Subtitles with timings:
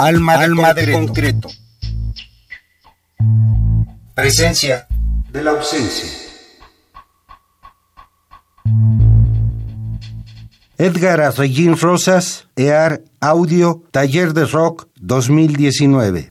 [0.00, 0.86] Alma, de, Alma concreto.
[0.86, 1.48] de concreto.
[4.14, 4.86] Presencia
[5.30, 6.08] de la ausencia.
[10.78, 16.30] Edgar Arregín Rosas, EAR Audio, Taller de Rock 2019.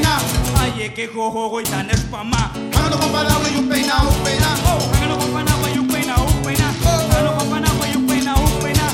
[0.00, 0.18] na
[0.60, 4.38] Aye que ho ho tanes pama Angalo ko pa na you pay na you pay
[4.38, 7.58] na Oh Angalo ko pa na you pay na you pay na Angalo ko pa
[7.60, 8.86] na you pay na you pay na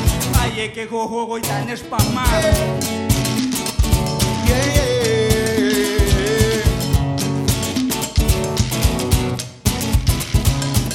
[0.43, 2.25] Aye que ho ho tanes pama
[4.47, 4.97] Yeah yeah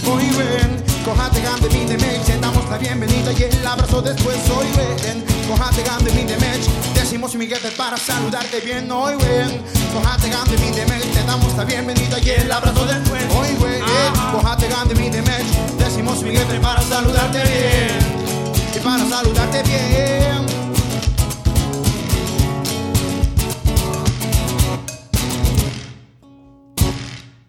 [0.06, 0.72] Hoy ven,
[1.06, 4.38] cojate grande mi demech, te damos la bienvenida y el abrazo después.
[4.50, 8.90] Hoy ven, cojate grande mi demech, decimos mi jefe para saludarte bien.
[8.90, 9.62] Hoy ven,
[9.94, 13.24] cojate grande mi demech, te damos la bienvenida y el abrazo después.
[13.36, 13.84] Hoy ven,
[14.32, 15.46] cojate grande mi demech,
[15.78, 18.00] decimos mi jefe para saludarte bien.
[18.76, 20.31] Y para saludarte bien.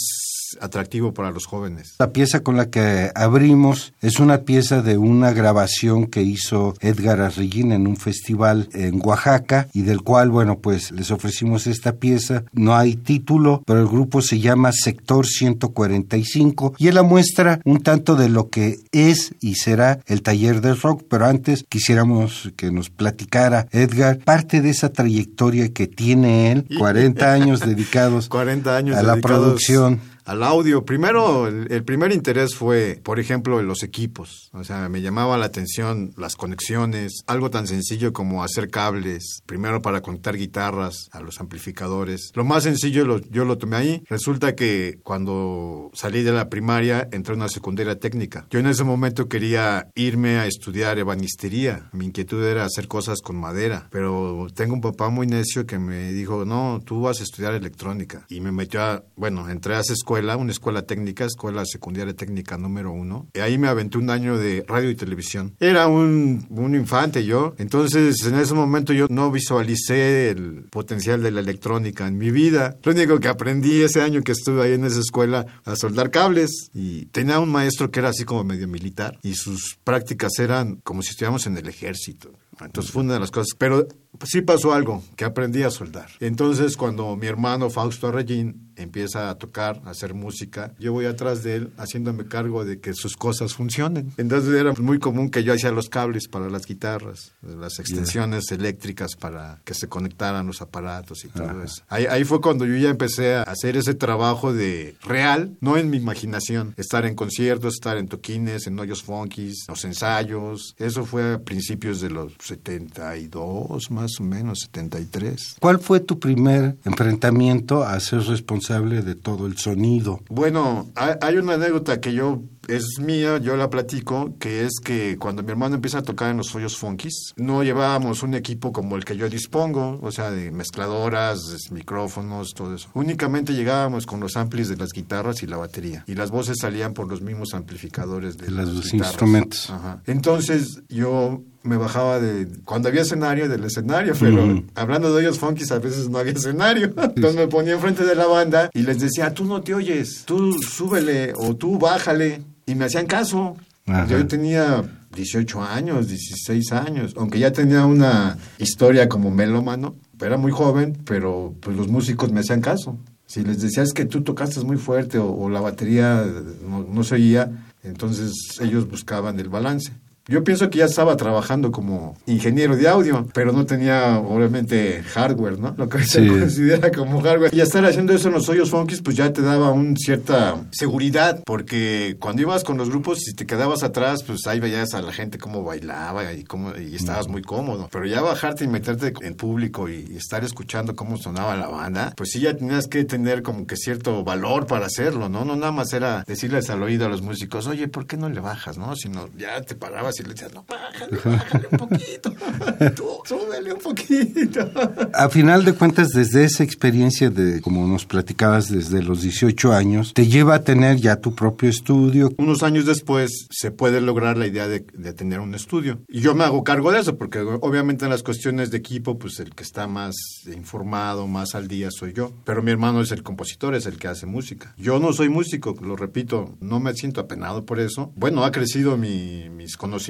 [0.61, 1.95] atractivo para los jóvenes.
[1.99, 7.21] La pieza con la que abrimos es una pieza de una grabación que hizo Edgar
[7.21, 12.45] Arreguín en un festival en Oaxaca y del cual, bueno, pues les ofrecimos esta pieza.
[12.53, 17.83] No hay título, pero el grupo se llama Sector 145 y él la muestra un
[17.83, 22.71] tanto de lo que es y será el taller de rock, pero antes quisiéramos que
[22.71, 28.97] nos platicara Edgar parte de esa trayectoria que tiene él, 40 años dedicados 40 años
[28.97, 30.01] a la producción.
[30.25, 30.85] Al audio.
[30.85, 34.51] Primero, el, el, primer interés fue, por ejemplo, los equipos.
[34.53, 39.83] O sea, me llamaba la atención las conexiones, algo tan sencillo como hacer cables, primero
[39.83, 42.31] para conectar guitarras a los amplificadores.
[42.35, 44.05] Lo más sencillo lo, yo lo tomé ahí.
[44.09, 48.47] Resulta que cuando salí de la primaria entré a una secundaria técnica.
[48.51, 51.89] Yo en ese momento quería irme a estudiar ebanistería.
[51.93, 56.13] Mi inquietud era hacer cosas con madera, pero tengo un papá muy necio que me
[56.13, 58.27] dijo, no, tú vas a estudiar electrónica.
[58.29, 62.57] Y me metió a, bueno, entré a esa escuela, una escuela técnica, escuela secundaria técnica
[62.57, 63.27] número uno.
[63.35, 65.55] Y ahí me aventé un año de radio y televisión.
[65.61, 67.55] Era un, un infante yo.
[67.59, 72.77] Entonces, en ese momento yo no visualicé el potencial de la electrónica en mi vida.
[72.83, 76.71] Lo único que aprendí ese año que estuve ahí en esa escuela a soldar cables.
[76.73, 79.19] Y tenía un maestro que era así como medio militar.
[79.23, 82.33] Y sus prácticas eran como si estuviéramos en el ejército.
[82.61, 83.55] Entonces fue una de las cosas.
[83.59, 83.87] Pero
[84.25, 86.09] sí pasó algo, que aprendí a soldar.
[86.21, 91.43] Entonces cuando mi hermano Fausto Arregín empieza a tocar, a hacer música, yo voy atrás
[91.43, 94.13] de él haciéndome cargo de que sus cosas funcionen.
[94.17, 99.17] Entonces era muy común que yo hacía los cables para las guitarras, las extensiones eléctricas
[99.17, 101.83] para que se conectaran los aparatos y todo eso.
[101.89, 105.91] Ahí, ahí fue cuando yo ya empecé a hacer ese trabajo de real, no en
[105.91, 110.75] mi imaginación, estar en conciertos, estar en toquines, en hoyos funkies, los ensayos.
[110.79, 115.57] Eso fue a principios de los 72 más o menos, 73.
[115.61, 118.64] ¿Cuál fue tu primer enfrentamiento a ser responsable
[119.03, 120.21] de todo el sonido?
[120.29, 125.43] Bueno, hay una anécdota que yo es mía, yo la platico, que es que cuando
[125.43, 129.05] mi hermano empieza a tocar en los hoyos funkies, no llevábamos un equipo como el
[129.05, 131.41] que yo dispongo, o sea, de mezcladoras,
[131.71, 132.89] micrófonos, todo eso.
[132.95, 136.05] Únicamente llegábamos con los amplis de las guitarras y la batería.
[136.07, 139.09] Y las voces salían por los mismos amplificadores de, De las los guitarras.
[139.13, 139.71] instrumentos.
[139.71, 140.03] Ajá.
[140.07, 145.73] Entonces yo me bajaba de cuando había escenario del escenario, pero hablando de hoyos funkies
[145.73, 146.87] a veces no había escenario.
[146.87, 150.53] Entonces me ponía enfrente de la banda y les decía, tú no te oyes, tú
[150.63, 152.43] súbele o tú bájale.
[152.67, 153.57] Y me hacían caso.
[153.87, 154.07] Ajá.
[154.07, 154.83] Yo tenía
[155.15, 161.55] 18 años, 16 años, aunque ya tenía una historia como melómano, era muy joven, pero
[161.61, 162.99] pues los músicos me hacían caso.
[163.27, 166.25] Si les decías que tú tocaste muy fuerte o, o la batería
[166.67, 167.51] no, no se oía,
[167.83, 169.93] entonces ellos buscaban el balance.
[170.27, 175.59] Yo pienso que ya estaba trabajando como ingeniero de audio, pero no tenía obviamente hardware,
[175.59, 175.75] ¿no?
[175.77, 177.55] Lo que se considera como hardware.
[177.55, 181.43] Y estar haciendo eso en los hoyos funkies, pues ya te daba una cierta seguridad,
[181.45, 185.13] porque cuando ibas con los grupos y te quedabas atrás, pues ahí veías a la
[185.13, 187.91] gente cómo bailaba y cómo y estabas muy cómodo.
[187.93, 192.15] Pero ya bajarte y meterte en público y, y estar escuchando cómo sonaba la banda,
[192.17, 195.45] pues sí ya tenías que tener como que cierto valor para hacerlo, ¿no?
[195.45, 198.41] No nada más era decirles al oído a los músicos, oye, ¿por qué no le
[198.41, 198.97] bajas, no?
[198.97, 202.33] Sino ya te parabas y le decías, no, bájale, bájale un poquito,
[202.97, 204.71] tú súbele un poquito.
[205.15, 210.13] A final de cuentas, desde esa experiencia de, como nos platicabas, desde los 18 años,
[210.15, 212.31] te lleva a tener ya tu propio estudio.
[212.39, 216.01] Unos años después se puede lograr la idea de, de tener un estudio.
[216.09, 219.41] Y yo me hago cargo de eso, porque obviamente en las cuestiones de equipo, pues
[219.41, 220.15] el que está más
[220.55, 222.33] informado, más al día soy yo.
[222.45, 224.75] Pero mi hermano es el compositor, es el que hace música.
[224.79, 228.13] Yo no soy músico, lo repito, no me siento apenado por eso.
[228.17, 230.04] Bueno, ha crecido mi- mis conocimientos,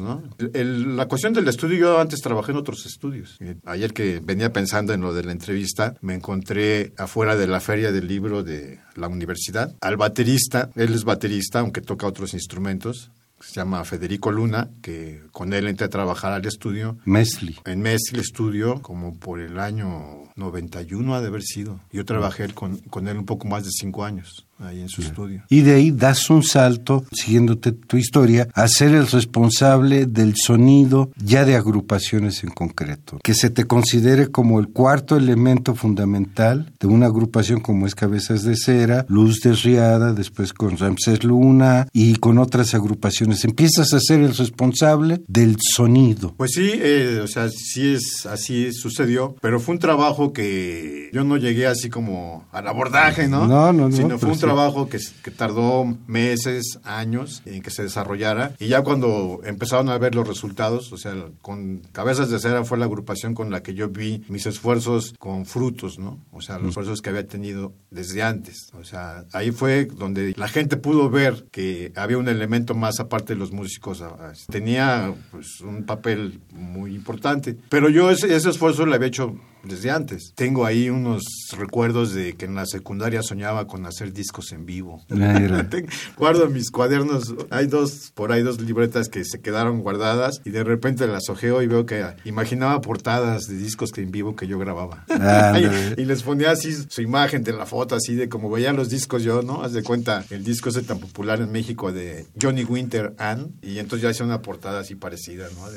[0.00, 0.22] ¿no?
[0.38, 3.36] El- el- la cuestión del estudio, yo antes trabajé en otros estudios.
[3.40, 7.60] Eh, Ayer que venía pensando en lo de la entrevista, me encontré afuera de la
[7.60, 13.10] feria del libro de la universidad al baterista, él es baterista, aunque toca otros instrumentos,
[13.40, 16.98] se llama Federico Luna, que con él entré a trabajar al estudio.
[17.06, 17.56] Mesli.
[17.64, 21.80] En Messi Estudio, como por el año 91 ha de haber sido.
[21.90, 25.42] Yo trabajé con, con él un poco más de cinco años ahí en su estudio.
[25.48, 31.10] Y de ahí das un salto, siguiéndote tu historia, a ser el responsable del sonido
[31.16, 33.18] ya de agrupaciones en concreto.
[33.22, 38.42] Que se te considere como el cuarto elemento fundamental de una agrupación como es Cabezas
[38.42, 43.44] de Cera, Luz Desriada, después con Ramsés Luna y con otras agrupaciones.
[43.44, 46.34] Empiezas a ser el responsable del sonido.
[46.36, 51.24] Pues sí, eh, o sea, sí es así sucedió, pero fue un trabajo que yo
[51.24, 53.46] no llegué así como al abordaje, ¿no?
[53.46, 54.38] No, no, no, Sino fue un.
[54.54, 59.98] Trabajo que, que tardó meses, años en que se desarrollara y ya cuando empezaron a
[59.98, 63.74] ver los resultados, o sea, con Cabezas de Cera fue la agrupación con la que
[63.74, 66.18] yo vi mis esfuerzos con frutos, ¿no?
[66.32, 68.70] O sea, los esfuerzos que había tenido desde antes.
[68.78, 73.34] O sea, ahí fue donde la gente pudo ver que había un elemento más aparte
[73.34, 74.00] de los músicos.
[74.02, 77.56] a- a- Tenía pues un papel muy importante.
[77.68, 80.32] Pero yo ese, ese esfuerzo lo había hecho desde antes.
[80.34, 81.24] Tengo ahí unos
[81.56, 85.04] recuerdos de que en la secundaria soñaba con hacer discos en vivo.
[86.16, 90.64] Guardo mis cuadernos, hay dos, por ahí dos libretas que se quedaron guardadas y de
[90.64, 95.04] repente las ojeo y veo que imaginaba portadas de discos en vivo que yo grababa.
[95.96, 99.22] y, les ponía así su imagen de la foto, así de como veía los discos
[99.22, 99.62] yo, ¿no?
[99.62, 103.78] Haz de cuenta, el disco ese tan popular en México de Johnny Winter Ann, y
[103.78, 105.68] entonces ya hacía una portada así parecida, ¿no?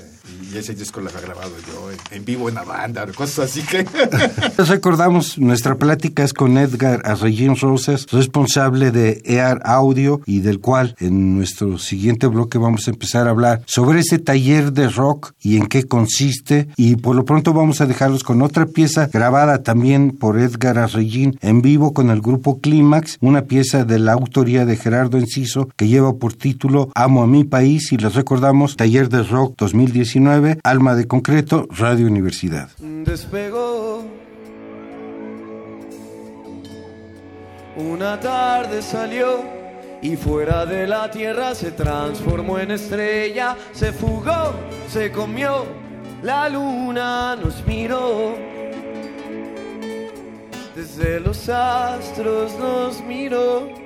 [0.51, 3.87] y ese disco lo había grabado yo en, vivo en la banda, cosas así que...
[4.63, 10.95] Recordamos, nuestra plática es con Edgar Arregín Rosas, responsable de EAR Audio, y del cual
[10.99, 15.57] en nuestro siguiente bloque vamos a empezar a hablar sobre ese taller de rock y
[15.57, 20.11] en qué consiste, y por lo pronto vamos a dejarlos con otra pieza grabada también
[20.11, 24.77] por Edgar Arregín en vivo con el grupo Clímax, una pieza de la autoría de
[24.77, 29.23] Gerardo Enciso que lleva por título Amo a mi país y les recordamos Taller de
[29.23, 32.69] Rock 2019, Alma de Concreto, Radio Universidad.
[37.75, 39.41] Una tarde salió
[40.01, 44.53] y fuera de la tierra se transformó en estrella, se fugó,
[44.87, 45.65] se comió,
[46.21, 48.35] la luna nos miró.
[50.75, 53.83] Desde los astros nos miró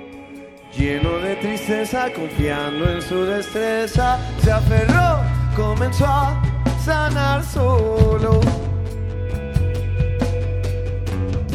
[0.78, 5.20] lleno de tristeza, confiando en su destreza, se aferró,
[5.56, 6.40] comenzó a
[6.84, 8.40] sanar solo.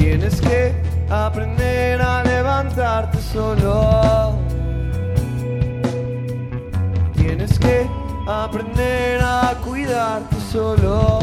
[0.04, 0.74] Tienes que
[1.10, 4.38] aprender a levantarte solo.
[7.16, 7.88] Tienes que
[8.28, 11.20] aprender a cuidarte solo.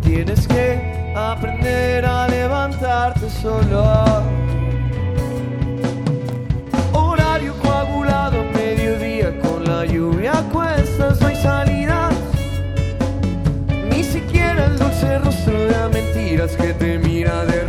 [0.00, 4.33] Tienes que aprender a levantarte solo.
[15.94, 17.63] Mentiras que te mira de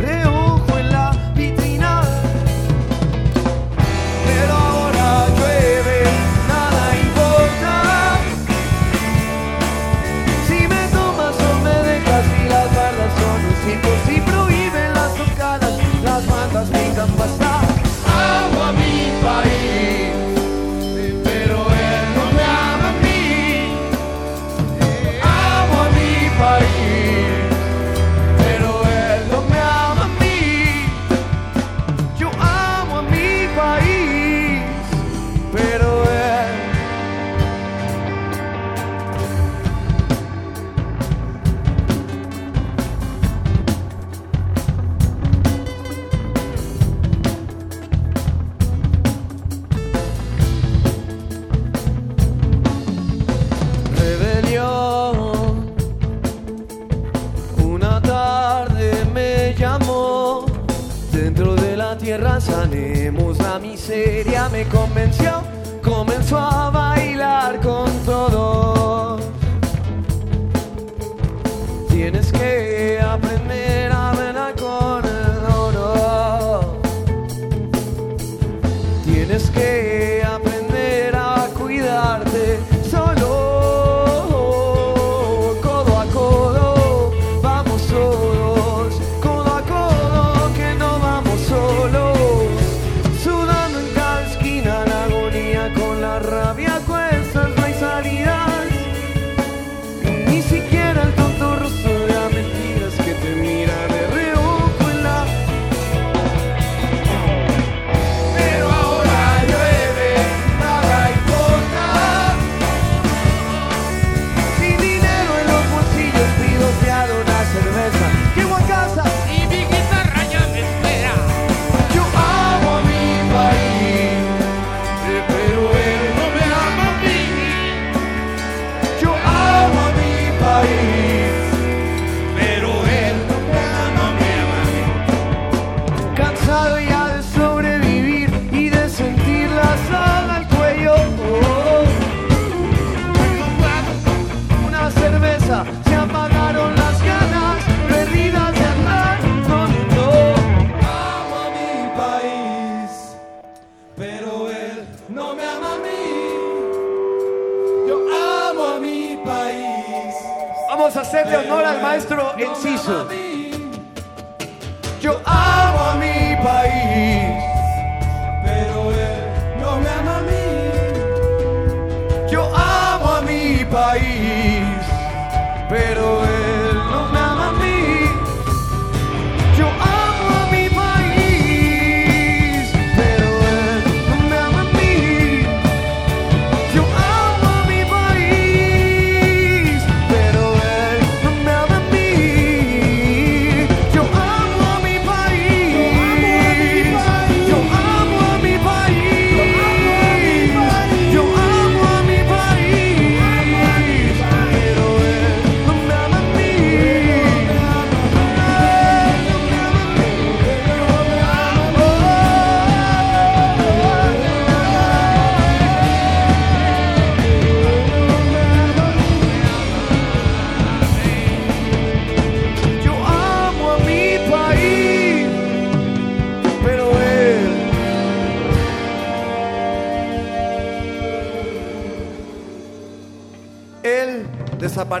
[162.36, 162.54] Yo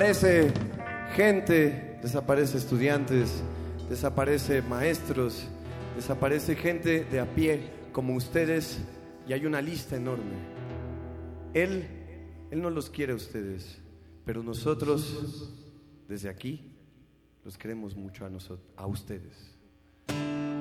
[0.06, 0.52] desaparece
[1.16, 3.42] gente, desaparece estudiantes,
[3.88, 5.48] desaparece maestros,
[5.96, 8.78] desaparece gente de a pie como ustedes
[9.26, 10.36] y hay una lista enorme.
[11.54, 11.88] Él,
[12.52, 13.78] Él no los quiere a ustedes,
[14.24, 15.50] pero nosotros
[16.06, 16.70] desde aquí
[17.44, 19.56] los queremos mucho a, nosotros, a ustedes.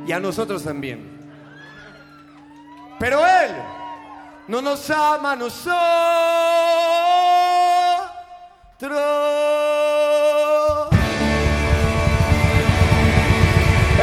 [0.07, 1.19] Y a nosotros también.
[2.99, 3.51] Pero Él
[4.47, 7.34] no nos ama a nosotros.
[8.77, 8.89] El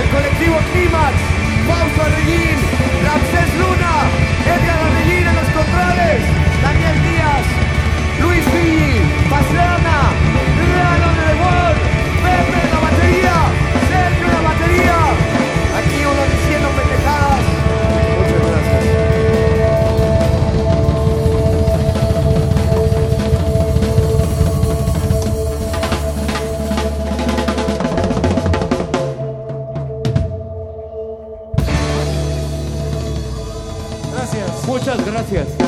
[0.09, 1.15] colectivo Clímax,
[1.69, 2.57] Fausto Arreguín,
[3.05, 4.09] Ramsés Luna,
[4.47, 6.23] Edgar Arreguín en los controles,
[6.63, 7.45] Daniel Díaz,
[8.23, 10.12] Luis Fili, Pastrana,
[35.31, 35.62] gracias.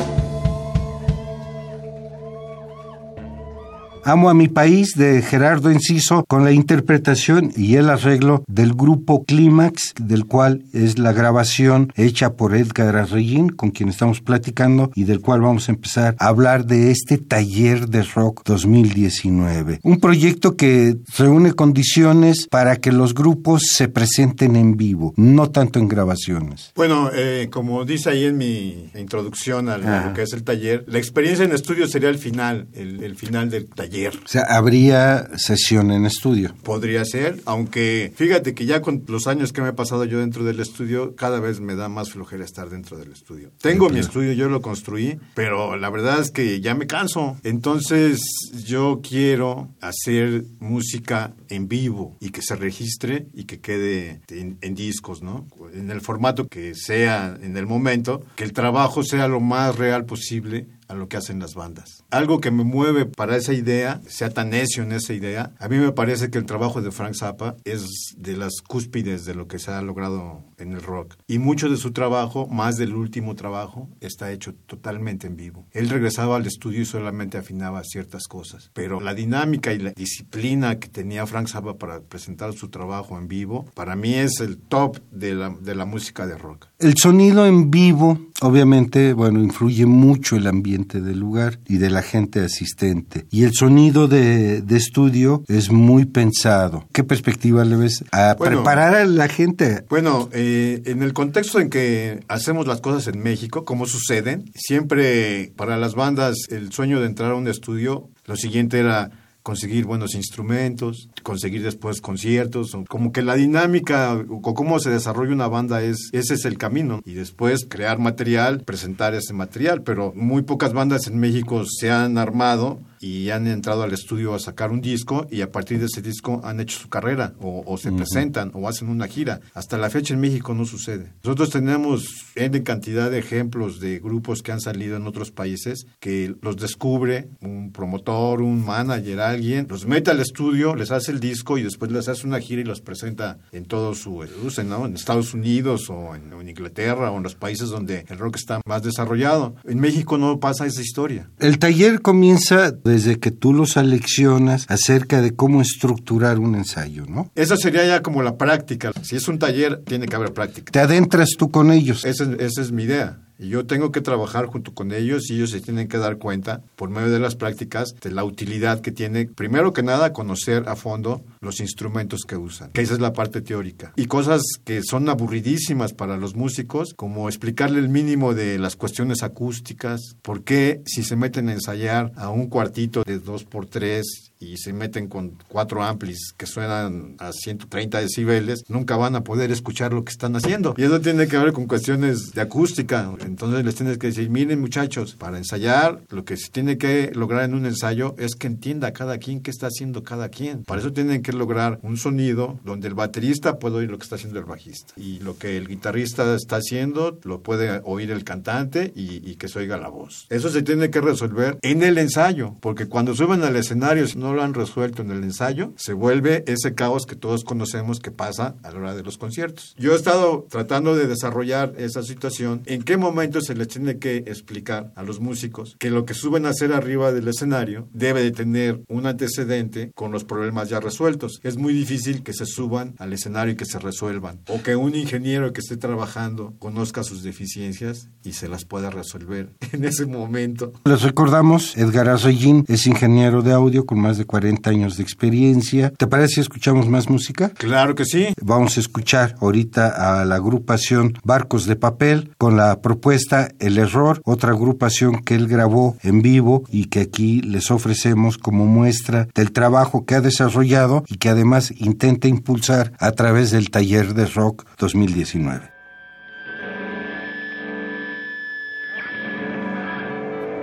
[4.07, 9.25] Amo a mi país de Gerardo Enciso con la interpretación y el arreglo del grupo
[9.25, 15.05] Clímax, del cual es la grabación hecha por Edgar Arreguín, con quien estamos platicando y
[15.05, 19.79] del cual vamos a empezar a hablar de este taller de rock 2019.
[19.81, 25.79] Un proyecto que reúne condiciones para que los grupos se presenten en vivo, no tanto
[25.79, 26.73] en grabaciones.
[26.75, 30.99] Bueno, eh, como dice ahí en mi introducción a lo que es el taller, la
[30.99, 33.94] experiencia en estudio sería el final, el, el final del taller.
[34.23, 36.53] O sea, habría sesión en estudio.
[36.63, 40.43] Podría ser, aunque fíjate que ya con los años que me he pasado yo dentro
[40.43, 43.51] del estudio, cada vez me da más flojera estar dentro del estudio.
[43.61, 47.37] Tengo mi estudio, yo lo construí, pero la verdad es que ya me canso.
[47.43, 48.21] Entonces
[48.65, 54.75] yo quiero hacer música en vivo y que se registre y que quede en, en
[54.75, 55.47] discos, ¿no?
[55.73, 60.05] En el formato que sea en el momento, que el trabajo sea lo más real
[60.05, 62.03] posible a lo que hacen las bandas.
[62.09, 65.77] Algo que me mueve para esa idea, sea tan necio en esa idea, a mí
[65.77, 69.59] me parece que el trabajo de Frank Zappa es de las cúspides de lo que
[69.59, 71.15] se ha logrado en el rock.
[71.27, 75.67] Y mucho de su trabajo, más del último trabajo, está hecho totalmente en vivo.
[75.71, 78.71] Él regresaba al estudio y solamente afinaba ciertas cosas.
[78.73, 83.27] Pero la dinámica y la disciplina que tenía Frank Zappa para presentar su trabajo en
[83.27, 86.67] vivo, para mí es el top de la, de la música de rock.
[86.85, 92.03] El sonido en vivo, obviamente, bueno, influye mucho el ambiente del lugar y de la
[92.03, 93.25] gente asistente.
[93.31, 96.87] Y el sonido de, de estudio es muy pensado.
[96.91, 98.57] ¿Qué perspectiva le ves a Bueno.
[98.57, 99.83] preparar a la gente?
[99.89, 105.53] Bueno, eh, en el contexto en que hacemos las cosas en México, como suceden, siempre
[105.55, 109.09] para las bandas el sueño de entrar a un estudio, lo siguiente era
[109.41, 115.33] conseguir buenos instrumentos, conseguir después conciertos, o como que la dinámica o cómo se desarrolla
[115.33, 120.13] una banda es ese es el camino y después crear material, presentar ese material, pero
[120.15, 124.71] muy pocas bandas en México se han armado y han entrado al estudio a sacar
[124.71, 127.91] un disco y a partir de ese disco han hecho su carrera o, o se
[127.91, 129.41] presentan o hacen una gira.
[129.53, 131.11] Hasta la fecha en México no sucede.
[131.23, 136.35] Nosotros tenemos N cantidad de ejemplos de grupos que han salido en otros países que
[136.41, 141.57] los descubre un promotor, un manager, alguien, los mete al estudio, les hace el disco
[141.57, 144.85] y después les hace una gira y los presenta en todo su uso, ¿no?
[144.85, 148.61] En Estados Unidos o en, en Inglaterra o en los países donde el rock está
[148.67, 149.55] más desarrollado.
[149.63, 151.29] En México no pasa esa historia.
[151.39, 157.31] El taller comienza desde que tú los seleccionas acerca de cómo estructurar un ensayo, ¿no?
[157.35, 158.91] Esa sería ya como la práctica.
[159.01, 160.71] Si es un taller, tiene que haber práctica.
[160.71, 162.05] Te adentras tú con ellos.
[162.05, 163.19] Esa, es- esa es mi idea.
[163.37, 166.61] Y yo tengo que trabajar junto con ellos y ellos se tienen que dar cuenta,
[166.75, 170.75] por medio de las prácticas, de la utilidad que tiene, primero que nada, conocer a
[170.75, 173.93] fondo los instrumentos que usan, que esa es la parte teórica.
[173.95, 179.23] Y cosas que son aburridísimas para los músicos, como explicarle el mínimo de las cuestiones
[179.23, 184.01] acústicas, por qué si se meten a ensayar a un cuartito de 2x3
[184.45, 189.51] y se meten con cuatro amplis que suenan a 130 decibeles, nunca van a poder
[189.51, 190.75] escuchar lo que están haciendo.
[190.77, 193.11] Y eso tiene que ver con cuestiones de acústica.
[193.25, 197.43] Entonces les tienes que decir, miren muchachos, para ensayar, lo que se tiene que lograr
[197.43, 200.63] en un ensayo es que entienda cada quien qué está haciendo cada quien.
[200.63, 204.15] Para eso tienen que lograr un sonido donde el baterista puede oír lo que está
[204.15, 204.93] haciendo el bajista.
[204.97, 209.47] Y lo que el guitarrista está haciendo lo puede oír el cantante y, y que
[209.47, 210.27] se oiga la voz.
[210.29, 214.43] Eso se tiene que resolver en el ensayo, porque cuando suben al escenario, no lo
[214.43, 218.71] han resuelto en el ensayo, se vuelve ese caos que todos conocemos que pasa a
[218.71, 219.73] la hora de los conciertos.
[219.77, 224.17] Yo he estado tratando de desarrollar esa situación, en qué momento se les tiene que
[224.17, 228.31] explicar a los músicos que lo que suben a hacer arriba del escenario debe de
[228.31, 231.39] tener un antecedente con los problemas ya resueltos.
[231.43, 234.95] Es muy difícil que se suban al escenario y que se resuelvan, o que un
[234.95, 240.73] ingeniero que esté trabajando conozca sus deficiencias y se las pueda resolver en ese momento.
[240.85, 245.91] Les recordamos, Edgar Arreguín es ingeniero de audio con más de 40 años de experiencia.
[245.91, 247.49] ¿Te parece si escuchamos más música?
[247.49, 248.27] Claro que sí.
[248.41, 254.21] Vamos a escuchar ahorita a la agrupación Barcos de Papel con la propuesta El Error,
[254.25, 259.51] otra agrupación que él grabó en vivo y que aquí les ofrecemos como muestra del
[259.51, 264.65] trabajo que ha desarrollado y que además intenta impulsar a través del taller de rock
[264.77, 265.71] 2019.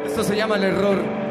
[0.06, 1.21] Esto se llama el error.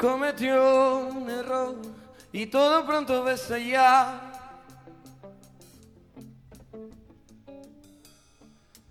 [0.00, 1.76] Cometió un error
[2.32, 4.30] y todo pronto va a estallar.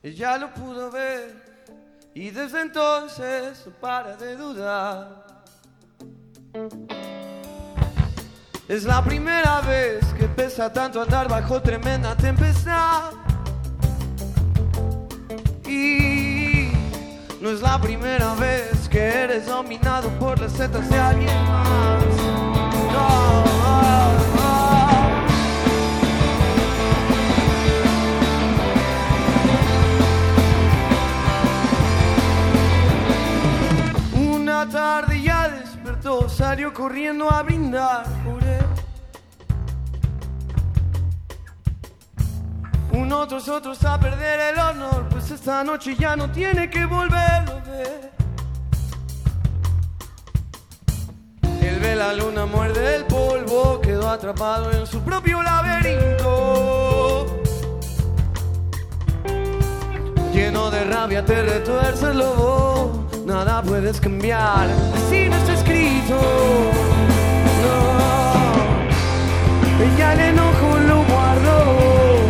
[0.03, 1.71] Ella lo pudo ver
[2.13, 5.25] y desde entonces para de dudar.
[8.67, 13.13] Es la primera vez que pesa tanto andar bajo tremenda tempestad.
[15.65, 16.28] Y
[17.41, 22.03] no es la primera vez que eres dominado por las setas de alguien más.
[34.13, 38.78] Una tarde ya despertó, salió corriendo a brindar por él.
[42.91, 47.51] Uno tras otro a perder el honor, pues esta noche ya no tiene que volverlo
[47.51, 48.11] a ver.
[51.61, 57.27] Él ve la luna, muerde el polvo, quedó atrapado en su propio laberinto.
[60.33, 66.19] Lleno de rabia te retuerce lobo, nada puedes cambiar, así no está escrito.
[67.61, 67.75] No,
[69.85, 72.28] ella el enojo lo guardó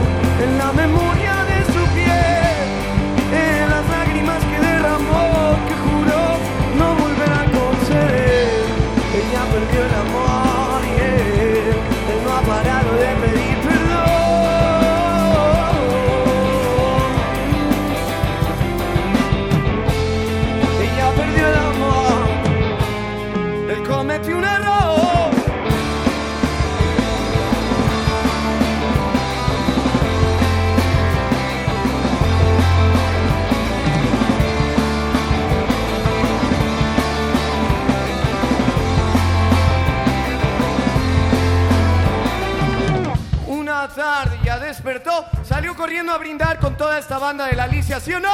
[45.79, 48.29] corriendo a brindar con toda esta banda de la Alicia, ¿sí o no?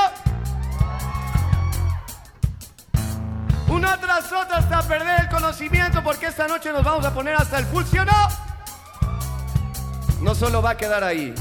[3.67, 7.59] Una tras otra hasta perder el conocimiento porque esta noche nos vamos a poner hasta
[7.59, 8.27] el full, ¿sí o no?
[10.21, 11.35] No solo va a quedar ahí.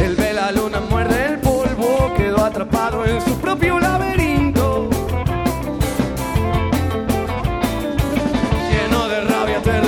[0.00, 4.90] Él ve la luna, muerde el polvo, quedó atrapado en su propio laberinto.
[8.70, 9.80] Lleno de rabia te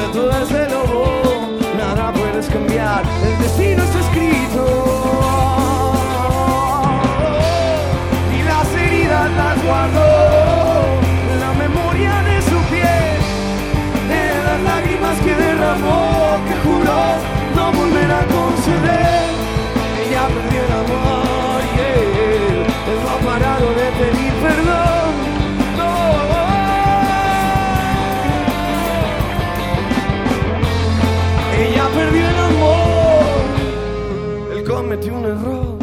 [34.92, 35.78] él cometió un error.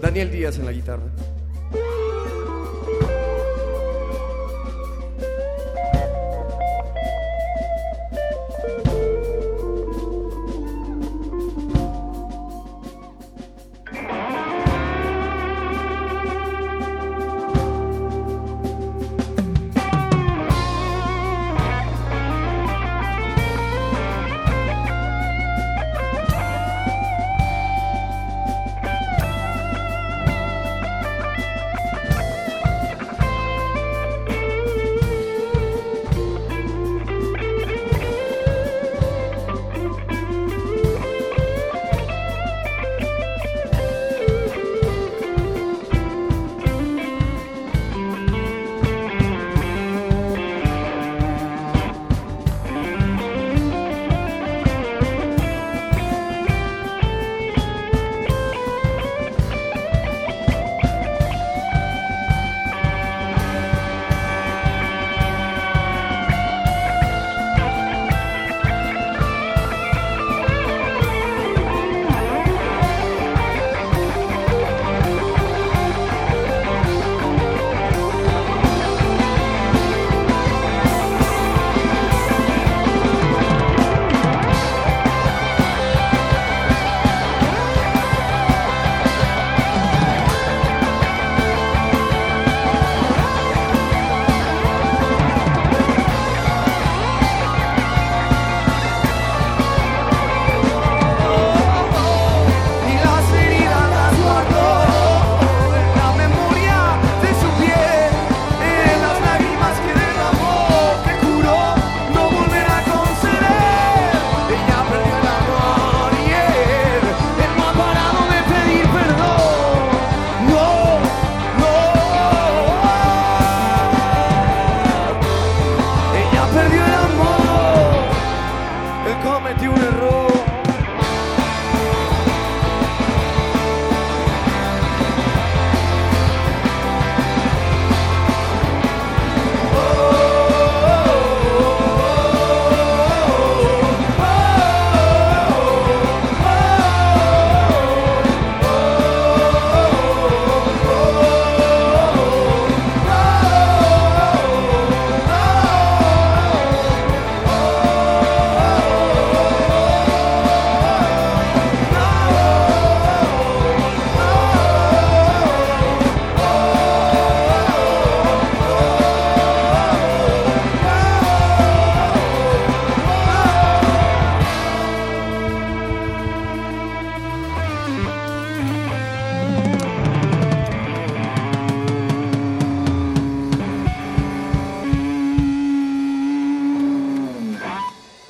[0.00, 1.13] Daniel Díaz en la guitarra.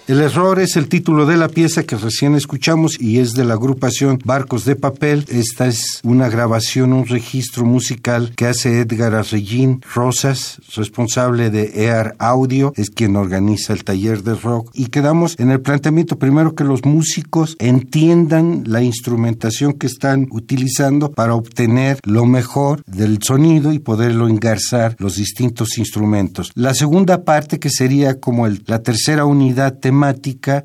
[0.07, 3.55] El error es el título de la pieza que recién escuchamos y es de la
[3.55, 5.25] agrupación Barcos de Papel.
[5.31, 12.17] Esta es una grabación, un registro musical que hace Edgar Arreguín Rosas, responsable de EAR
[12.19, 14.71] Audio, es quien organiza el taller de rock.
[14.75, 21.13] Y quedamos en el planteamiento primero que los músicos entiendan la instrumentación que están utilizando
[21.13, 26.53] para obtener lo mejor del sonido y poderlo engarzar los distintos instrumentos.
[26.55, 29.94] La segunda parte, que sería como el, la tercera unidad temática,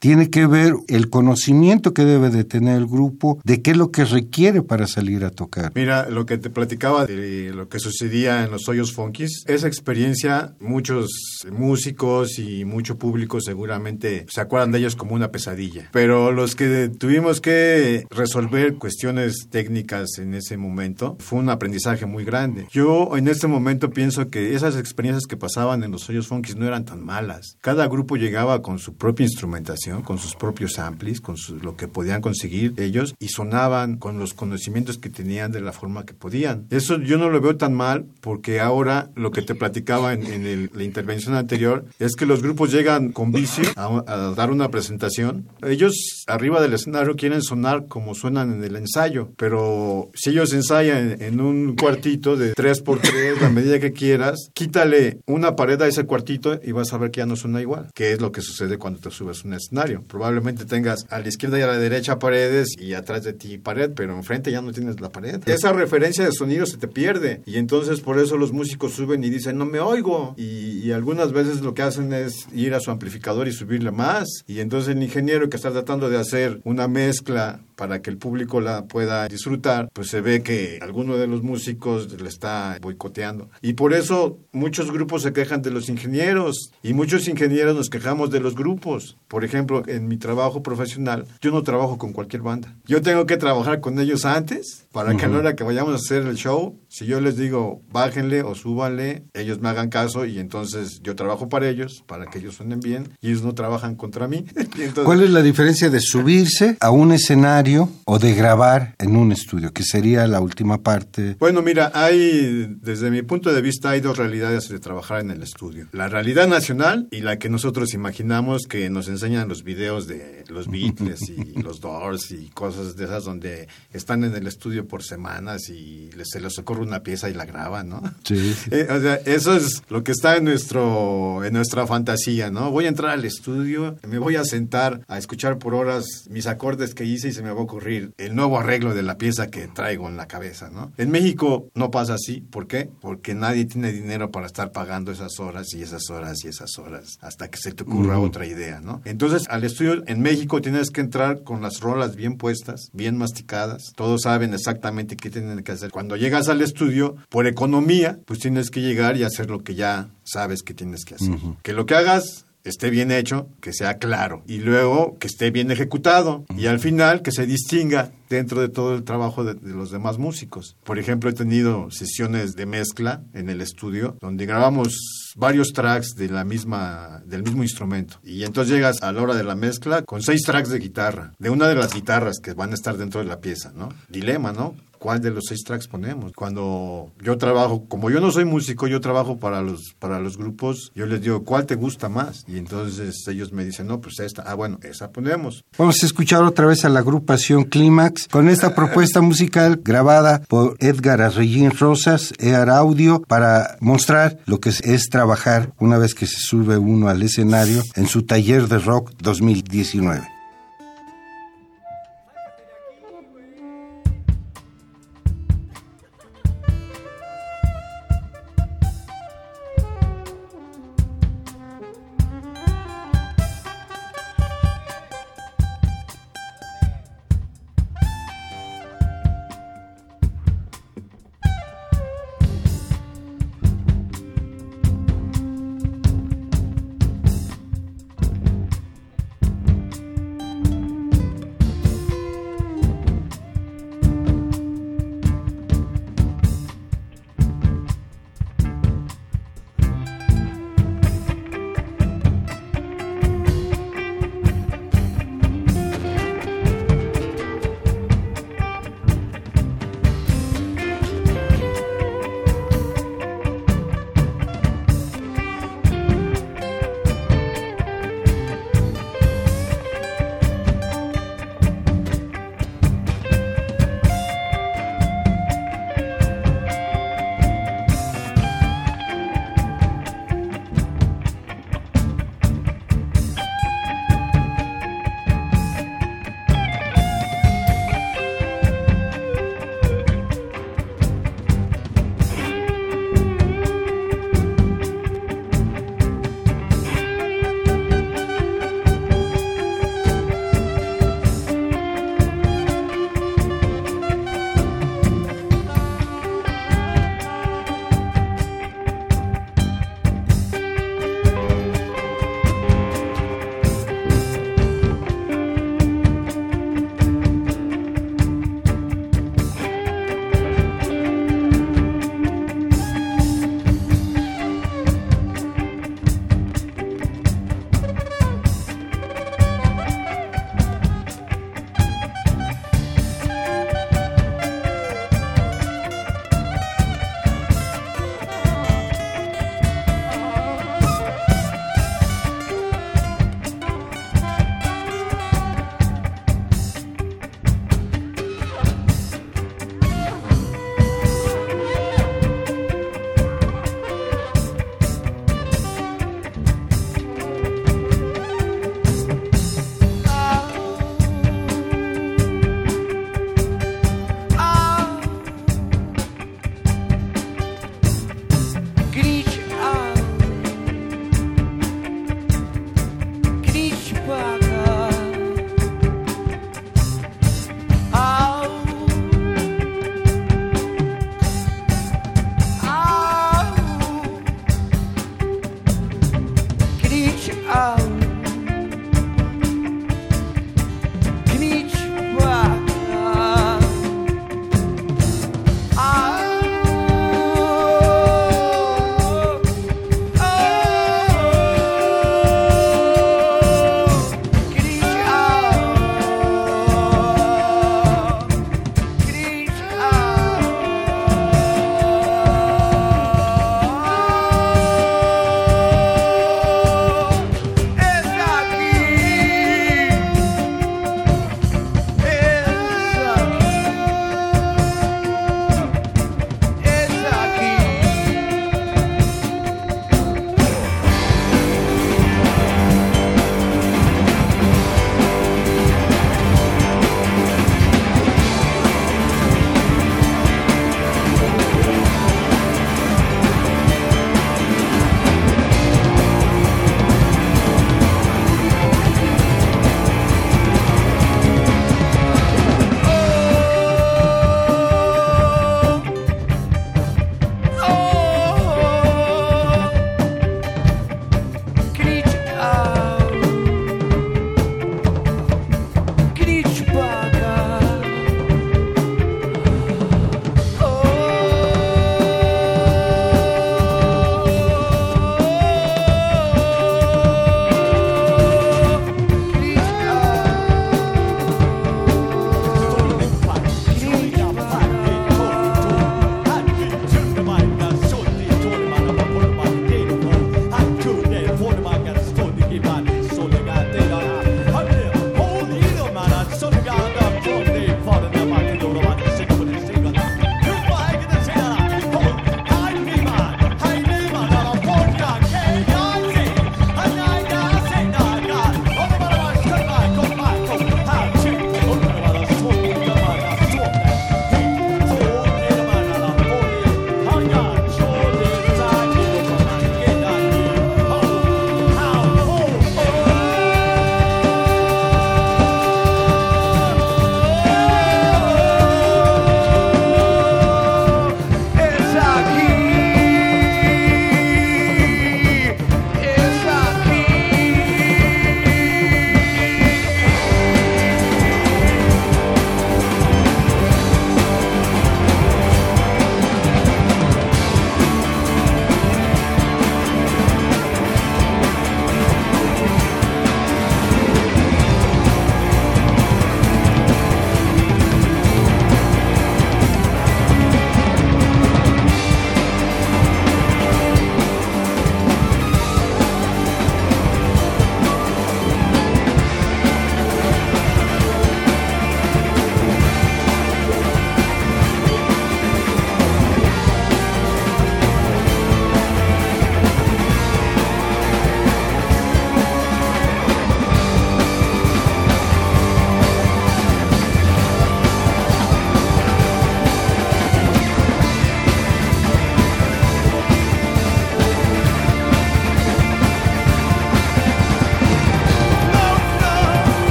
[0.00, 3.90] tiene que ver el conocimiento que debe de tener el grupo de qué es lo
[3.90, 5.72] que requiere para salir a tocar.
[5.74, 10.54] Mira, lo que te platicaba de lo que sucedía en los hoyos funkis, esa experiencia,
[10.60, 11.10] muchos
[11.50, 15.88] músicos y mucho público seguramente se acuerdan de ellos como una pesadilla.
[15.92, 22.24] Pero los que tuvimos que resolver cuestiones técnicas en ese momento, fue un aprendizaje muy
[22.24, 22.66] grande.
[22.70, 26.66] Yo en este momento pienso que esas experiencias que pasaban en los hoyos funkis no
[26.66, 27.56] eran tan malas.
[27.60, 32.22] Cada grupo llegaba con su propia instrumentación, con sus propios amplis, con lo que podían
[32.22, 36.64] conseguir ellos y sonaban con los conocimientos que tenían de la forma que podían.
[36.70, 40.82] Eso yo no lo veo tan mal porque ahora lo que te platicaba en, la
[40.82, 45.46] intervención anterior es que los grupos llegan con vicio a, a dar una presentación.
[45.60, 51.20] Ellos arriba del escenario quieren sonar como suenan en el ensayo, pero si ellos ensayan
[51.20, 56.58] en un cuartito de 3x3, la medida que quieras, quítale una pared a ese cuartito
[56.64, 59.01] y vas a ver que ya no suena igual, que es lo que sucede cuando
[59.02, 60.02] te subes a un escenario.
[60.06, 63.90] Probablemente tengas a la izquierda y a la derecha paredes y atrás de ti pared,
[63.94, 65.40] pero enfrente ya no tienes la pared.
[65.46, 69.30] Esa referencia de sonido se te pierde y entonces por eso los músicos suben y
[69.30, 70.34] dicen, no me oigo.
[70.38, 74.28] Y, y algunas veces lo que hacen es ir a su amplificador y subirle más.
[74.46, 78.60] Y entonces el ingeniero que está tratando de hacer una mezcla para que el público
[78.60, 83.50] la pueda disfrutar, pues se ve que alguno de los músicos le está boicoteando.
[83.60, 88.30] Y por eso muchos grupos se quejan de los ingenieros y muchos ingenieros nos quejamos
[88.30, 88.91] de los grupos.
[89.28, 92.76] Por ejemplo, en mi trabajo profesional, yo no trabajo con cualquier banda.
[92.86, 95.96] Yo tengo que trabajar con ellos antes para que a la hora que vayamos a
[95.96, 100.38] hacer el show, si yo les digo bájenle o súbanle, ellos me hagan caso y
[100.38, 104.28] entonces yo trabajo para ellos, para que ellos suenen bien y ellos no trabajan contra
[104.28, 104.44] mí.
[105.04, 109.72] ¿Cuál es la diferencia de subirse a un escenario o de grabar en un estudio,
[109.72, 111.36] que sería la última parte.
[111.38, 115.42] Bueno, mira, hay, desde mi punto de vista, hay dos realidades de trabajar en el
[115.42, 115.88] estudio.
[115.92, 120.68] La realidad nacional y la que nosotros imaginamos que nos enseñan los videos de los
[120.68, 125.68] Beatles y los Doors y cosas de esas donde están en el estudio por semanas
[125.68, 128.02] y se les ocurre una pieza y la graban, ¿no?
[128.24, 128.54] Sí.
[128.72, 132.70] Eh, o sea, eso es lo que está en, nuestro, en nuestra fantasía, ¿no?
[132.70, 136.94] Voy a entrar al estudio, me voy a sentar a escuchar por horas mis acordes
[136.94, 139.68] que hice y se me va a ocurrir el nuevo arreglo de la pieza que
[139.68, 140.92] traigo en la cabeza, ¿no?
[140.96, 142.40] En México no pasa así.
[142.40, 142.88] ¿Por qué?
[143.00, 147.18] Porque nadie tiene dinero para estar pagando esas horas y esas horas y esas horas
[147.20, 149.00] hasta que se te ocurra otra idea, ¿no?
[149.04, 153.92] Entonces, al estudio en México tienes que entrar con las rolas bien puestas, bien masticadas.
[153.96, 155.90] Todos saben exactamente qué tienen que hacer.
[155.90, 160.08] Cuando llegas al estudio, por economía, pues tienes que llegar y hacer lo que ya
[160.24, 161.34] sabes que tienes que hacer.
[161.62, 165.70] Que lo que hagas esté bien hecho, que sea claro y luego que esté bien
[165.70, 170.18] ejecutado y al final que se distinga dentro de todo el trabajo de, los demás
[170.18, 170.76] músicos.
[170.84, 176.28] Por ejemplo, he tenido sesiones de mezcla en el estudio donde grabamos varios tracks de
[176.28, 180.22] la misma del mismo instrumento y entonces llegas a la hora de la mezcla con
[180.22, 183.26] seis tracks de guitarra de una de las guitarras que van a estar dentro de
[183.26, 183.90] la pieza, ¿no?
[184.08, 184.74] Dilema, ¿no?
[185.02, 186.32] Cuál de los seis tracks ponemos.
[186.32, 190.92] Cuando yo trabajo, como yo no soy músico, yo trabajo para los, para los grupos,
[190.94, 192.44] yo les digo, ¿cuál te gusta más?
[192.46, 195.64] Y entonces ellos me dicen, no, pues esta, ah, bueno, esa ponemos.
[195.76, 200.76] Vamos a escuchar otra vez a la agrupación Clímax con esta propuesta musical grabada por
[200.78, 206.38] Edgar Arreguín Rosas, EAR Audio, para mostrar lo que es trabajar una vez que se
[206.38, 210.31] sube uno al escenario en su taller de rock 2019.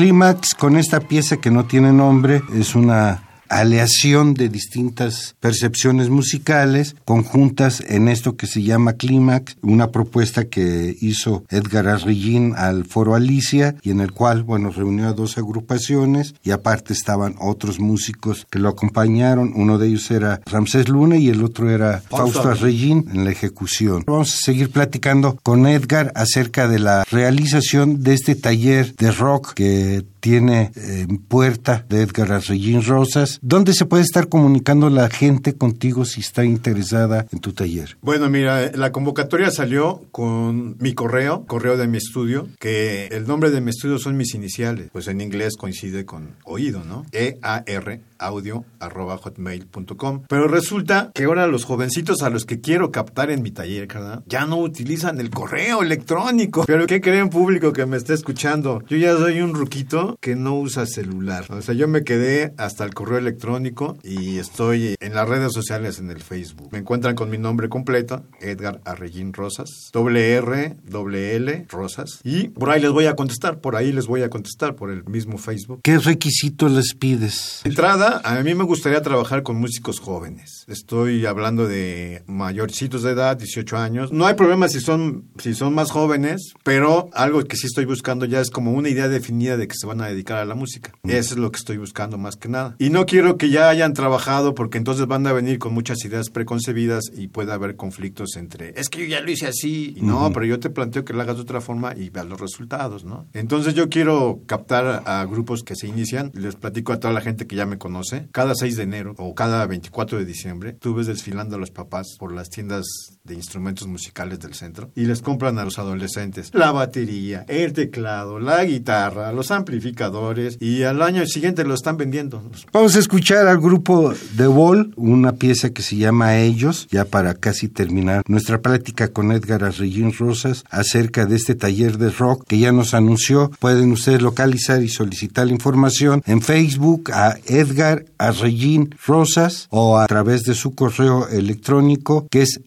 [0.00, 3.20] Clímax con esta pieza que no tiene nombre es una
[3.50, 10.96] aleación de distintas percepciones musicales conjuntas en esto que se llama Clímax, una propuesta que
[11.00, 16.34] hizo Edgar Arrillín al Foro Alicia y en el cual, bueno, reunió a dos agrupaciones
[16.42, 19.52] y aparte estaban otros músicos que lo acompañaron.
[19.54, 24.04] Uno de ellos era Ramsés Luna y el otro era Fausto Arrillín en la ejecución.
[24.06, 29.54] Vamos a seguir platicando con Edgar acerca de la realización de este taller de rock
[29.54, 33.39] que tiene en puerta de Edgar Arrellín Rosas.
[33.42, 37.96] ¿Dónde se puede estar comunicando la gente contigo si está interesada en tu taller?
[38.02, 43.50] Bueno, mira, la convocatoria salió con mi correo, correo de mi estudio, que el nombre
[43.50, 44.90] de mi estudio son mis iniciales.
[44.92, 47.06] Pues en inglés coincide con oído, ¿no?
[47.12, 50.22] E-A-R audio arroba hotmail.com.
[50.28, 54.22] Pero resulta que ahora los jovencitos a los que quiero captar en mi taller, ¿verdad?
[54.26, 56.64] Ya no utilizan el correo electrónico.
[56.66, 58.82] Pero ¿qué creen público que me está escuchando?
[58.88, 61.46] Yo ya soy un ruquito que no usa celular.
[61.50, 65.98] O sea, yo me quedé hasta el correo electrónico y estoy en las redes sociales
[65.98, 66.68] en el Facebook.
[66.72, 72.20] Me encuentran con mi nombre completo, Edgar Arrellín Rosas, doble R, doble L, Rosas.
[72.24, 75.04] Y por ahí les voy a contestar, por ahí les voy a contestar por el
[75.04, 75.80] mismo Facebook.
[75.82, 77.60] ¿Qué requisitos les pides?
[77.64, 80.64] Entrada, a mí me gustaría trabajar con músicos jóvenes.
[80.68, 84.12] Estoy hablando de mayorcitos de edad, 18 años.
[84.12, 88.24] No hay problema si son, si son más jóvenes, pero algo que sí estoy buscando
[88.26, 90.92] ya es como una idea definida de que se van a dedicar a la música.
[91.04, 92.74] Eso es lo que estoy buscando más que nada.
[92.78, 96.30] Y no quiero que ya hayan trabajado porque entonces van a venir con muchas ideas
[96.30, 99.94] preconcebidas y puede haber conflictos entre, es que yo ya lo hice así.
[99.96, 102.40] Y no, pero yo te planteo que lo hagas de otra forma y veas los
[102.40, 103.26] resultados, ¿no?
[103.34, 106.30] Entonces yo quiero captar a grupos que se inician.
[106.34, 107.99] Les platico a toda la gente que ya me conoce
[108.32, 112.16] cada 6 de enero o cada 24 de diciembre, tú ves desfilando a los papás
[112.18, 112.84] por las tiendas
[113.24, 118.38] de instrumentos musicales del centro y les compran a los adolescentes la batería, el teclado,
[118.38, 122.42] la guitarra, los amplificadores y al año siguiente lo están vendiendo.
[122.72, 127.34] Vamos a escuchar al grupo The Wall, una pieza que se llama Ellos, ya para
[127.34, 132.58] casi terminar nuestra plática con Edgar Arrellín Rosas acerca de este taller de rock que
[132.58, 133.50] ya nos anunció.
[133.58, 140.06] Pueden ustedes localizar y solicitar la información en Facebook a Edgar Arrellín Rosas o a
[140.06, 142.60] través de su correo electrónico que es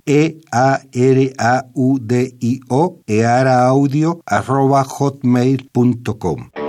[0.53, 6.62] e-a-r-a-u-d-i-o earaaudio arroba hotmail.com.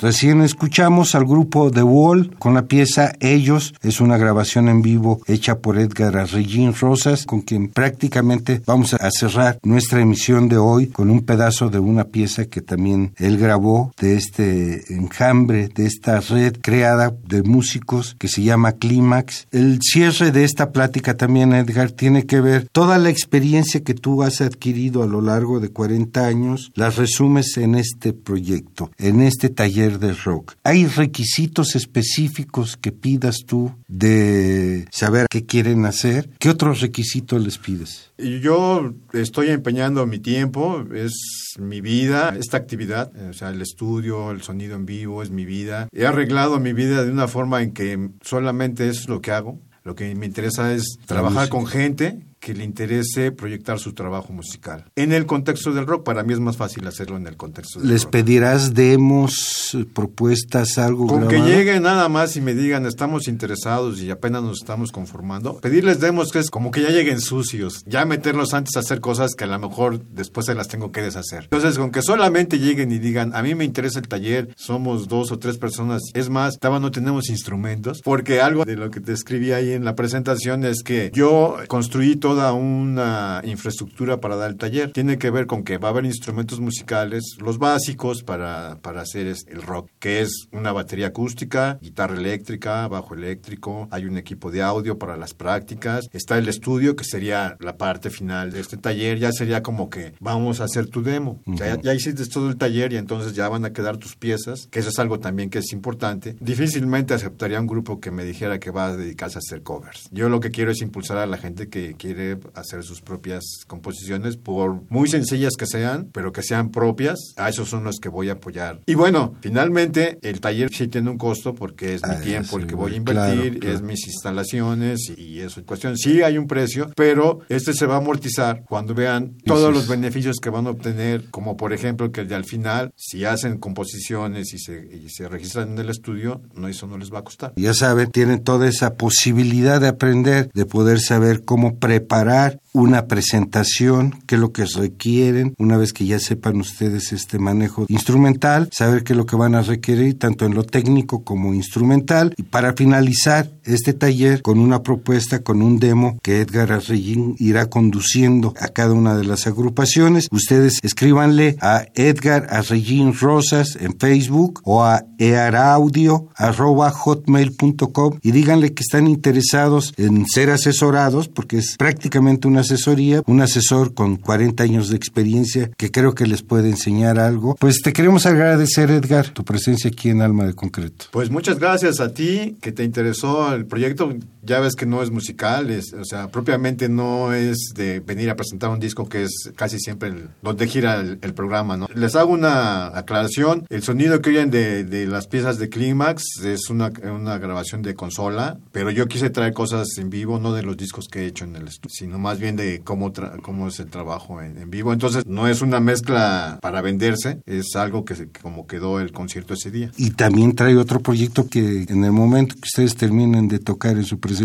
[0.00, 3.74] Recién escuchamos al grupo The Wall con la pieza Ellos.
[3.82, 9.10] Es una grabación en vivo hecha por Edgar Arregín Rosas, con quien prácticamente vamos a
[9.10, 13.92] cerrar nuestra emisión de hoy con un pedazo de una pieza que también él grabó
[13.98, 19.48] de este enjambre, de esta red creada de músicos que se llama Clímax.
[19.50, 24.22] El cierre de esta plática también, Edgar, tiene que ver toda la experiencia que tú
[24.22, 29.48] has adquirido a lo largo de 40 años, las resumes en este proyecto, en este
[29.48, 30.54] taller de rock.
[30.64, 36.28] ¿Hay requisitos específicos que pidas tú de saber qué quieren hacer?
[36.38, 38.12] ¿Qué otros requisitos les pides?
[38.18, 44.42] Yo estoy empeñando mi tiempo, es mi vida, esta actividad, o sea, el estudio, el
[44.42, 45.88] sonido en vivo es mi vida.
[45.92, 49.60] He arreglado mi vida de una forma en que solamente es lo que hago.
[49.84, 54.86] Lo que me interesa es trabajar con gente que le interese proyectar su trabajo musical.
[54.96, 57.90] En el contexto del rock, para mí es más fácil hacerlo en el contexto del
[57.90, 58.12] ¿Les rock.
[58.12, 61.50] pedirás demos, propuestas, algo Con que grabado?
[61.54, 66.32] lleguen nada más y me digan estamos interesados y apenas nos estamos conformando, pedirles demos
[66.32, 69.46] que es como que ya lleguen sucios, ya meterlos antes a hacer cosas que a
[69.48, 71.42] lo mejor después se las tengo que deshacer.
[71.44, 75.32] Entonces, con que solamente lleguen y digan, a mí me interesa el taller, somos dos
[75.32, 79.12] o tres personas, es más, estaba no tenemos instrumentos, porque algo de lo que te
[79.12, 84.56] escribí ahí en la presentación es que yo construí toda una infraestructura para dar el
[84.56, 84.92] taller.
[84.92, 89.26] Tiene que ver con que va a haber instrumentos musicales, los básicos para, para hacer
[89.26, 94.62] el rock, que es una batería acústica, guitarra eléctrica, bajo eléctrico, hay un equipo de
[94.62, 99.18] audio para las prácticas, está el estudio, que sería la parte final de este taller,
[99.18, 101.42] ya sería como que vamos a hacer tu demo.
[101.44, 104.78] ya, ya hiciste todo el taller y entonces ya van a quedar tus piezas, que
[104.78, 106.36] eso es algo también que es importante.
[106.38, 110.08] Difícilmente aceptaría un grupo que me dijera que va a dedicarse a hacer covers.
[110.12, 112.17] Yo lo que quiero es impulsar a la gente que quiere
[112.54, 117.18] hacer sus propias composiciones, por muy sencillas que sean, pero que sean propias.
[117.36, 118.80] A esos son los que voy a apoyar.
[118.86, 122.62] Y bueno, finalmente el taller sí tiene un costo porque es mi Ah, tiempo el
[122.62, 123.74] sí, que voy a claro, invertir, claro.
[123.76, 125.60] es mis instalaciones y, eso.
[125.60, 129.72] En cuestión, sí hay un precio, pero este se va a amortizar cuando vean todos
[129.72, 129.88] los es.
[129.88, 134.58] beneficios que van a obtener, como por ejemplo que al final, si hacen composiciones y
[134.58, 137.52] se, y se registran en el estudio, no eso no les va a costar.
[137.56, 143.06] Ya saben, tienen toda esa posibilidad de aprender, de poder saber cómo preparar reparar una
[143.06, 148.70] presentación, qué es lo que requieren, una vez que ya sepan ustedes este manejo instrumental,
[148.72, 152.34] saber qué es lo que van a requerir tanto en lo técnico como instrumental.
[152.36, 157.66] Y para finalizar este taller con una propuesta, con un demo que Edgar Arreguín irá
[157.66, 164.60] conduciendo a cada una de las agrupaciones, ustedes escríbanle a Edgar Arreguín Rosas en Facebook
[164.64, 172.64] o a earaudio.hotmail.com y díganle que están interesados en ser asesorados, porque es prácticamente una
[172.68, 177.56] asesoría, un asesor con 40 años de experiencia que creo que les puede enseñar algo.
[177.58, 181.06] Pues te queremos agradecer, Edgar, tu presencia aquí en Alma de Concreto.
[181.10, 184.12] Pues muchas gracias a ti que te interesó el proyecto.
[184.48, 188.34] Ya ves que no es musical, es, o sea, propiamente no es de venir a
[188.36, 191.86] presentar un disco que es casi siempre el- donde gira el, el programa, ¿no?
[191.94, 193.66] Les hago una aclaración.
[193.68, 197.94] El sonido que oyen de, de las piezas de Clímax es una, una grabación de
[197.94, 201.44] consola, pero yo quise traer cosas en vivo, no de los discos que he hecho
[201.44, 204.70] en el estudio, sino más bien de cómo, tra- cómo es el trabajo en, en
[204.70, 204.94] vivo.
[204.94, 209.52] Entonces, no es una mezcla para venderse, es algo que, se- como quedó el concierto
[209.52, 209.90] ese día.
[209.98, 214.04] Y también trae otro proyecto que en el momento que ustedes terminen de tocar en
[214.04, 214.37] su presentación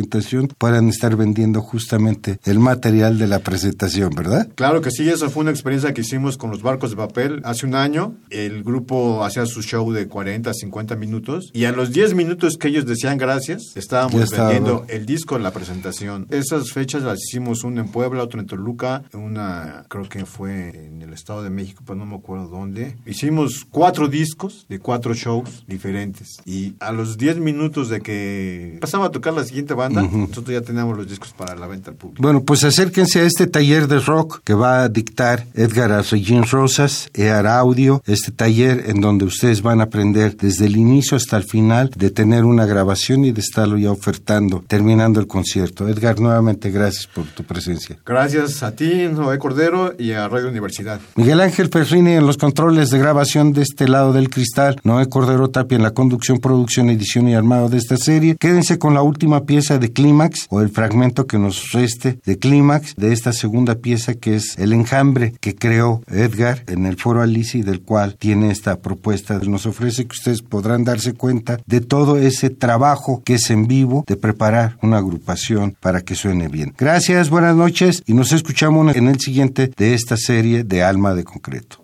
[0.58, 4.48] puedan estar vendiendo justamente el material de la presentación, ¿verdad?
[4.56, 7.66] Claro que sí, esa fue una experiencia que hicimos con los barcos de papel hace
[7.66, 8.16] un año.
[8.30, 12.68] El grupo hacía su show de 40, 50 minutos y a los 10 minutos que
[12.68, 14.50] ellos decían gracias, estábamos estaba.
[14.50, 16.28] vendiendo el disco, la presentación.
[16.30, 21.02] Esas fechas las hicimos una en Puebla, otra en Toluca, una creo que fue en
[21.02, 22.96] el Estado de México, pero no me acuerdo dónde.
[23.06, 29.08] Hicimos cuatro discos de cuatro shows diferentes y a los 10 minutos de que pasaba
[29.08, 32.22] a tocar la siguiente banda, nosotros ya teníamos los discos para la venta al público.
[32.22, 37.10] Bueno, pues acérquense a este taller de rock que va a dictar Edgar Arregín Rosas,
[37.14, 41.44] EAR Audio, este taller en donde ustedes van a aprender desde el inicio hasta el
[41.44, 45.88] final de tener una grabación y de estarlo ya ofertando, terminando el concierto.
[45.88, 47.98] Edgar, nuevamente gracias por tu presencia.
[48.06, 51.00] Gracias a ti, Noé Cordero, y a Radio Universidad.
[51.16, 55.50] Miguel Ángel Ferrini en los controles de grabación de este lado del cristal, Noé Cordero
[55.50, 58.36] Tapia en la conducción, producción, edición y armado de esta serie.
[58.40, 63.14] Quédense con la última de Clímax o el fragmento que nos reste de Clímax de
[63.14, 67.62] esta segunda pieza que es El enjambre que creó Edgar en el foro Alice y
[67.62, 69.40] del cual tiene esta propuesta.
[69.40, 74.04] Nos ofrece que ustedes podrán darse cuenta de todo ese trabajo que es en vivo
[74.06, 76.74] de preparar una agrupación para que suene bien.
[76.78, 81.24] Gracias, buenas noches y nos escuchamos en el siguiente de esta serie de Alma de
[81.24, 81.83] Concreto.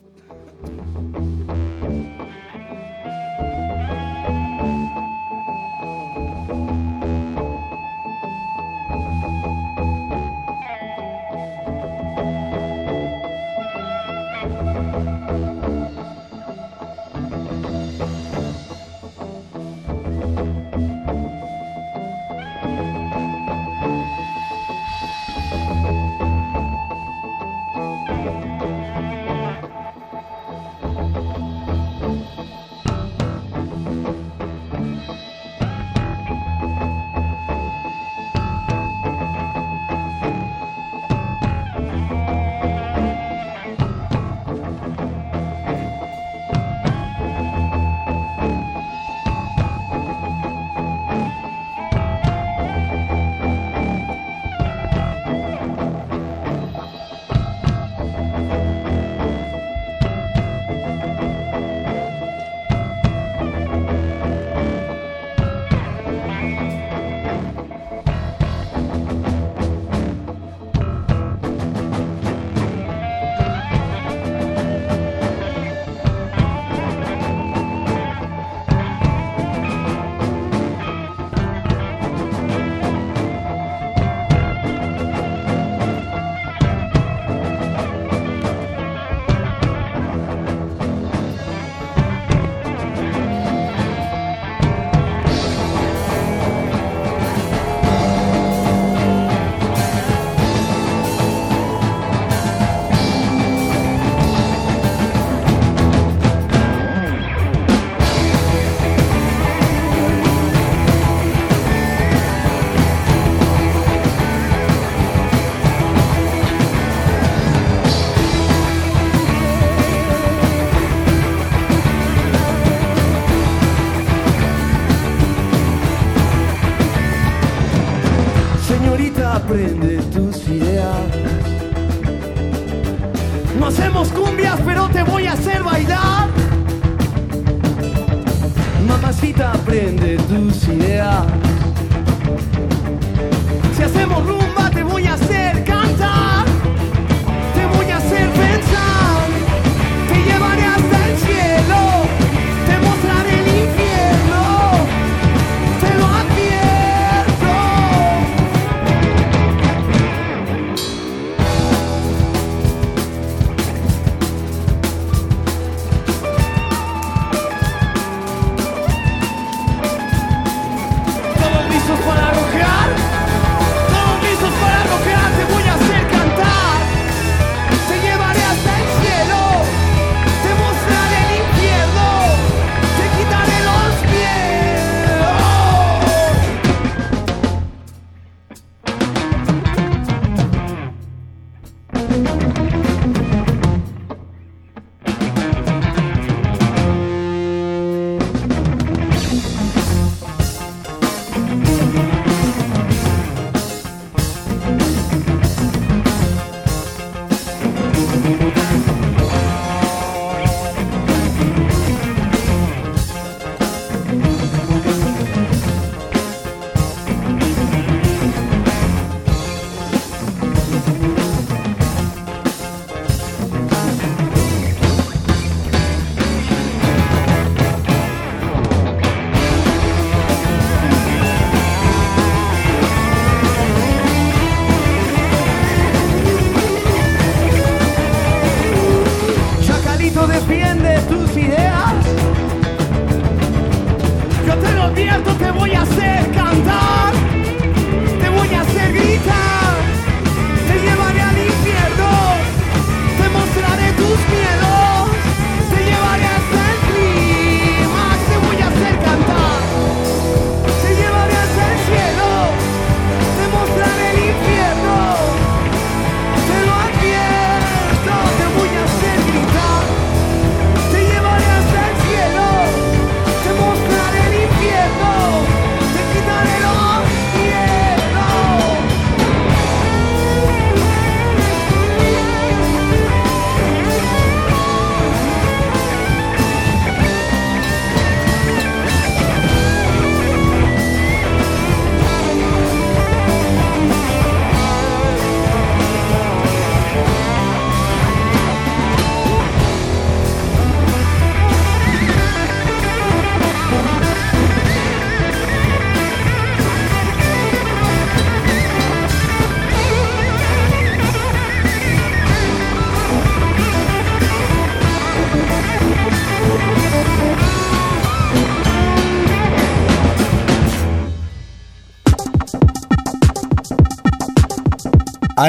[139.70, 140.09] aprende.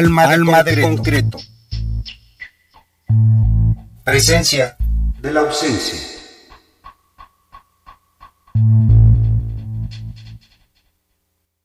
[0.00, 1.38] Alma, de, Alma de concreto.
[4.02, 4.76] Presencia
[5.20, 6.09] de la ausencia.